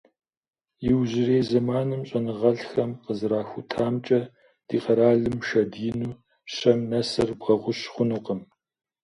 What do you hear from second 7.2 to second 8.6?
бгъэгъущ хъунукъым.